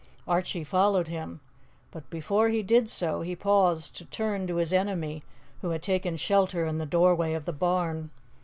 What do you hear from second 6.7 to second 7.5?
the doorway of